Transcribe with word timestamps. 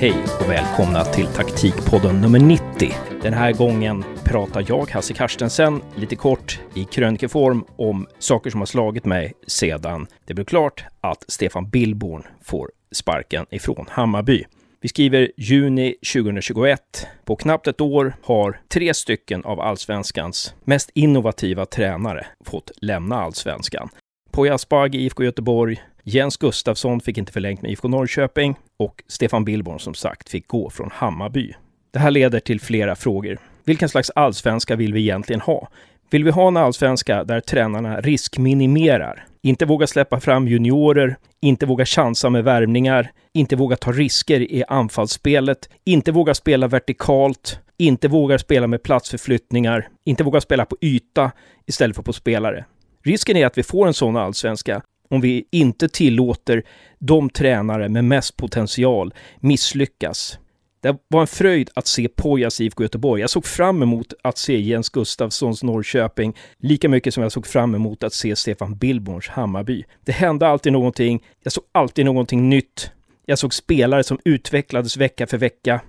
Hej 0.00 0.24
och 0.40 0.50
välkomna 0.50 1.04
till 1.04 1.26
taktikpodden 1.26 2.20
nummer 2.20 2.38
90. 2.38 2.92
Den 3.22 3.32
här 3.32 3.52
gången 3.52 4.04
pratar 4.24 4.64
jag, 4.68 4.90
Hasse 4.90 5.14
Karstensen, 5.14 5.82
lite 5.96 6.16
kort 6.16 6.60
i 6.74 6.84
krönikeform 6.84 7.64
om 7.76 8.06
saker 8.18 8.50
som 8.50 8.60
har 8.60 8.66
slagit 8.66 9.04
mig 9.04 9.32
sedan 9.46 10.06
det 10.24 10.34
blev 10.34 10.44
klart 10.44 10.84
att 11.00 11.24
Stefan 11.28 11.70
Billborn 11.70 12.22
får 12.42 12.70
sparken 12.92 13.46
ifrån 13.50 13.86
Hammarby. 13.88 14.44
Vi 14.80 14.88
skriver 14.88 15.32
juni 15.36 15.94
2021. 16.12 17.06
På 17.24 17.36
knappt 17.36 17.66
ett 17.66 17.80
år 17.80 18.14
har 18.22 18.60
tre 18.68 18.94
stycken 18.94 19.44
av 19.44 19.60
allsvenskans 19.60 20.54
mest 20.64 20.90
innovativa 20.94 21.66
tränare 21.66 22.26
fått 22.44 22.70
lämna 22.76 23.16
allsvenskan. 23.16 23.88
Poya 24.30 24.54
Asbaghi, 24.54 24.98
IFK 24.98 25.24
Göteborg, 25.24 25.82
Jens 26.10 26.36
Gustafsson 26.36 27.00
fick 27.00 27.18
inte 27.18 27.32
förlängt 27.32 27.62
med 27.62 27.70
IFK 27.70 27.88
Norrköping 27.88 28.54
och 28.76 29.02
Stefan 29.08 29.44
Billborn 29.44 29.80
som 29.80 29.94
sagt 29.94 30.28
fick 30.28 30.48
gå 30.48 30.70
från 30.70 30.90
Hammarby. 30.92 31.54
Det 31.90 31.98
här 31.98 32.10
leder 32.10 32.40
till 32.40 32.60
flera 32.60 32.96
frågor. 32.96 33.38
Vilken 33.64 33.88
slags 33.88 34.10
allsvenska 34.14 34.76
vill 34.76 34.92
vi 34.92 35.00
egentligen 35.00 35.40
ha? 35.40 35.68
Vill 36.10 36.24
vi 36.24 36.30
ha 36.30 36.48
en 36.48 36.56
allsvenska 36.56 37.24
där 37.24 37.40
tränarna 37.40 38.00
riskminimerar, 38.00 39.26
inte 39.42 39.66
vågar 39.66 39.86
släppa 39.86 40.20
fram 40.20 40.48
juniorer, 40.48 41.16
inte 41.40 41.66
vågar 41.66 41.84
chansa 41.84 42.30
med 42.30 42.44
värvningar, 42.44 43.10
inte 43.34 43.56
vågar 43.56 43.76
ta 43.76 43.92
risker 43.92 44.40
i 44.40 44.64
anfallsspelet, 44.68 45.68
inte 45.84 46.12
vågar 46.12 46.34
spela 46.34 46.68
vertikalt, 46.68 47.60
inte 47.78 48.08
vågar 48.08 48.38
spela 48.38 48.66
med 48.66 48.82
platsförflyttningar, 48.82 49.88
inte 50.04 50.24
vågar 50.24 50.40
spela 50.40 50.64
på 50.64 50.76
yta 50.80 51.30
istället 51.66 51.96
för 51.96 52.02
på 52.02 52.12
spelare. 52.12 52.64
Risken 53.04 53.36
är 53.36 53.46
att 53.46 53.58
vi 53.58 53.62
får 53.62 53.86
en 53.86 53.94
sån 53.94 54.16
allsvenska 54.16 54.82
om 55.08 55.20
vi 55.20 55.44
inte 55.50 55.88
tillåter 55.88 56.62
de 56.98 57.30
tränare 57.30 57.88
med 57.88 58.04
mest 58.04 58.36
potential 58.36 59.14
misslyckas. 59.40 60.38
Det 60.80 60.96
var 61.08 61.20
en 61.20 61.26
fröjd 61.26 61.70
att 61.74 61.86
se 61.86 62.08
Pojas 62.08 62.60
IFK 62.60 62.82
Göteborg. 62.82 63.20
Jag 63.20 63.30
såg 63.30 63.46
fram 63.46 63.82
emot 63.82 64.12
att 64.22 64.38
se 64.38 64.60
Jens 64.60 64.88
Gustafssons 64.88 65.62
Norrköping 65.62 66.36
lika 66.58 66.88
mycket 66.88 67.14
som 67.14 67.22
jag 67.22 67.32
såg 67.32 67.46
fram 67.46 67.74
emot 67.74 68.04
att 68.04 68.12
se 68.12 68.36
Stefan 68.36 68.76
Billborns 68.76 69.28
Hammarby. 69.28 69.84
Det 70.04 70.12
hände 70.12 70.46
alltid 70.46 70.72
någonting. 70.72 71.24
Jag 71.42 71.52
såg 71.52 71.64
alltid 71.72 72.04
någonting 72.04 72.48
nytt. 72.48 72.90
Jag 73.26 73.38
såg 73.38 73.54
spelare 73.54 74.04
som 74.04 74.18
utvecklades 74.24 74.96
vecka 74.96 75.26
för 75.26 75.38
vecka. 75.38 75.80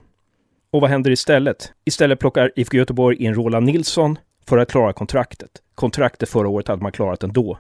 Och 0.72 0.82
vad 0.82 0.90
händer 0.90 1.12
istället? 1.12 1.72
Istället 1.86 2.20
plockar 2.20 2.52
IFK 2.56 2.78
Göteborg 2.78 3.18
in 3.24 3.34
Roland 3.34 3.66
Nilsson 3.66 4.18
för 4.48 4.58
att 4.58 4.72
klara 4.72 4.94
kontraktet. 4.94 5.52
Kontraktet 5.76 6.30
förra 6.30 6.48
året 6.48 6.68
hade 6.68 6.84
man 6.84 6.92
klarat 6.92 7.24
ändå. 7.24 7.60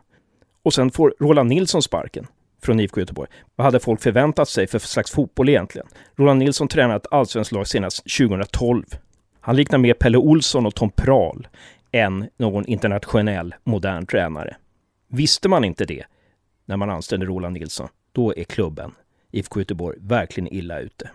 Och 0.63 0.73
sen 0.73 0.91
får 0.91 1.13
Roland 1.19 1.49
Nilsson 1.49 1.81
sparken 1.81 2.27
från 2.61 2.79
IFK 2.79 2.99
Göteborg. 2.99 3.29
Vad 3.55 3.65
hade 3.65 3.79
folk 3.79 4.01
förväntat 4.01 4.49
sig 4.49 4.67
för 4.67 4.79
slags 4.79 5.11
fotboll 5.11 5.49
egentligen? 5.49 5.87
Roland 6.15 6.39
Nilsson 6.39 6.67
tränade 6.67 6.95
ett 6.95 7.13
allsvenskt 7.13 7.51
lag 7.51 7.67
senast 7.67 8.03
2012. 8.17 8.83
Han 9.41 9.55
liknar 9.55 9.79
mer 9.79 9.93
Pelle 9.93 10.17
Olsson 10.17 10.65
och 10.65 10.75
Tom 10.75 10.91
Prahl 10.91 11.47
än 11.91 12.29
någon 12.37 12.65
internationell 12.65 13.55
modern 13.63 14.05
tränare. 14.05 14.55
Visste 15.07 15.49
man 15.49 15.63
inte 15.63 15.85
det 15.85 16.03
när 16.65 16.77
man 16.77 16.89
anställde 16.89 17.25
Roland 17.25 17.53
Nilsson, 17.53 17.87
då 18.11 18.33
är 18.37 18.43
klubben 18.43 18.91
IFK 19.31 19.59
Göteborg 19.59 19.97
verkligen 20.01 20.53
illa 20.53 20.79
ute. 20.79 21.09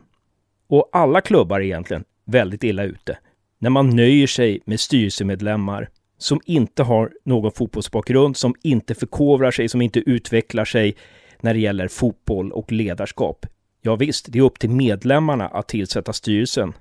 Och 0.67 0.89
alla 0.93 1.21
klubbar 1.21 1.61
är 1.61 1.65
egentligen 1.65 2.05
väldigt 2.25 2.65
illa 2.65 2.83
ute 2.83 3.19
när 3.59 3.71
man 3.71 3.91
nöjer 3.91 4.27
sig 4.27 4.61
med 4.65 4.81
styrelsemedlemmar 4.81 5.89
som 6.25 6.41
inte 6.45 6.83
har 6.83 7.13
någon 7.25 7.53
fotbollsbakgrund, 7.53 8.37
som 8.37 8.55
inte 8.63 8.95
förkovrar 8.95 9.51
sig, 9.51 9.69
som 9.69 9.83
inte 9.83 9.99
utvecklar 9.99 10.65
sig 10.65 10.97
när 11.41 11.55
det 11.55 11.61
gäller 11.61 11.89
fotboll 11.89 12.53
och 12.53 12.73
ledarskap. 12.73 13.47
Ja 13.83 13.97
visst, 13.97 14.33
det 14.33 14.39
är 14.39 14.43
upp 14.43 14.59
till 14.59 14.71
medlemmarna 14.71 15.49
att 15.49 15.69
tillsätta 15.69 16.13
styrelsen. 16.13 16.73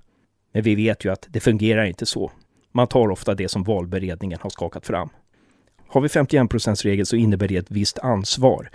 Men 0.53 0.63
vi 0.63 0.75
vet 0.75 1.05
ju 1.05 1.11
att 1.11 1.27
det 1.29 1.39
fungerar 1.39 1.85
inte 1.85 2.05
så. 2.05 2.31
Man 2.71 2.87
tar 2.87 3.11
ofta 3.11 3.35
det 3.35 3.47
som 3.47 3.63
valberedningen 3.63 4.39
har 4.41 4.49
skakat 4.49 4.87
fram. 4.87 5.09
Har 5.87 6.01
vi 6.01 6.09
51 6.09 6.85
regel 6.85 7.05
så 7.05 7.15
innebär 7.15 7.47
det 7.47 7.57
ett 7.57 7.71
visst 7.71 7.99
ansvar. 7.99 8.69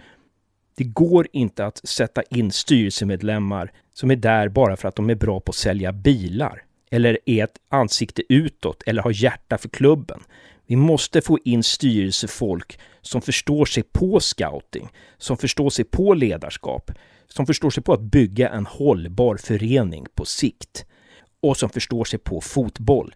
Det 0.76 0.84
går 0.84 1.26
inte 1.32 1.66
att 1.66 1.88
sätta 1.88 2.22
in 2.22 2.50
styrelsemedlemmar 2.50 3.72
som 3.94 4.10
är 4.10 4.16
där 4.16 4.48
bara 4.48 4.76
för 4.76 4.88
att 4.88 4.96
de 4.96 5.10
är 5.10 5.14
bra 5.14 5.40
på 5.40 5.50
att 5.50 5.56
sälja 5.56 5.92
bilar 5.92 6.62
eller 6.90 7.18
är 7.26 7.44
ett 7.44 7.58
ansikte 7.68 8.22
utåt 8.28 8.82
eller 8.86 9.02
har 9.02 9.22
hjärta 9.22 9.58
för 9.58 9.68
klubben. 9.68 10.20
Vi 10.68 10.76
måste 10.76 11.20
få 11.20 11.38
in 11.44 11.62
styrelsefolk 11.62 12.78
som 13.00 13.22
förstår 13.22 13.64
sig 13.64 13.82
på 13.82 14.20
scouting, 14.20 14.88
som 15.18 15.36
förstår 15.36 15.70
sig 15.70 15.84
på 15.84 16.14
ledarskap, 16.14 16.90
som 17.28 17.46
förstår 17.46 17.70
sig 17.70 17.82
på 17.82 17.92
att 17.92 18.00
bygga 18.00 18.48
en 18.48 18.66
hållbar 18.66 19.36
förening 19.36 20.06
på 20.14 20.24
sikt 20.24 20.84
och 21.42 21.56
som 21.56 21.70
förstår 21.70 22.04
sig 22.04 22.18
på 22.18 22.40
fotboll. 22.40 23.14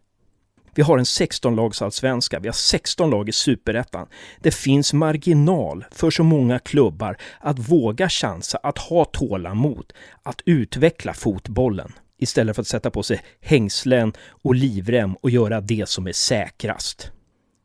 Vi 0.75 0.83
har 0.83 0.99
en 0.99 1.05
16-lagsallsvenska, 1.05 2.41
vi 2.41 2.49
har 2.49 2.53
16 2.53 3.11
lag 3.11 3.29
i 3.29 3.33
superettan. 3.33 4.07
Det 4.41 4.55
finns 4.55 4.93
marginal 4.93 5.85
för 5.91 6.11
så 6.11 6.23
många 6.23 6.59
klubbar 6.59 7.17
att 7.41 7.59
våga 7.59 8.09
chansa, 8.09 8.59
att 8.63 8.79
ha 8.79 9.05
tålamod, 9.05 9.93
att 10.23 10.43
utveckla 10.45 11.15
fotbollen 11.15 11.93
istället 12.19 12.57
för 12.57 12.61
att 12.63 12.69
sätta 12.69 12.91
på 12.91 13.03
sig 13.03 13.21
hängslen 13.41 14.13
och 14.29 14.55
livrem 14.55 15.15
och 15.15 15.31
göra 15.31 15.61
det 15.61 15.89
som 15.89 16.07
är 16.07 16.13
säkrast. 16.13 17.13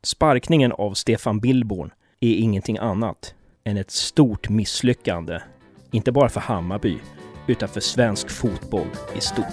Sparkningen 0.02 0.72
av 0.72 0.94
Stefan 0.94 1.40
Billborn 1.40 1.90
är 2.20 2.34
ingenting 2.34 2.78
annat 2.78 3.34
än 3.64 3.76
ett 3.76 3.90
stort 3.90 4.48
misslyckande, 4.48 5.40
inte 5.90 6.12
bara 6.12 6.28
för 6.28 6.40
Hammarby, 6.40 6.98
utan 7.46 7.68
för 7.68 7.80
svensk 7.80 8.30
fotboll 8.30 8.86
i 9.16 9.20
stort. 9.20 9.44